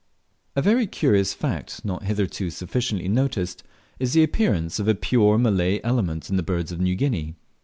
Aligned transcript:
A 0.55 0.63
very 0.63 0.87
curious 0.87 1.35
fact, 1.35 1.85
not 1.85 2.01
hitherto 2.01 2.49
sufficiently 2.49 3.07
noticed, 3.07 3.61
is 3.99 4.13
the 4.13 4.23
appearance 4.23 4.79
of 4.79 4.87
a 4.87 4.95
pure 4.95 5.37
Malay 5.37 5.79
element 5.83 6.27
in 6.27 6.37
the 6.37 6.41
birds 6.41 6.71
of 6.71 6.81
New 6.81 6.95
Guinea. 6.95 7.35